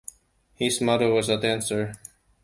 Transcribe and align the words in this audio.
His 0.55 0.81
mother 0.81 1.13
was 1.13 1.29
a 1.29 1.39
dancer. 1.39 1.93